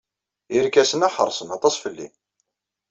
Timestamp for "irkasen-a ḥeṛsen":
0.55-1.49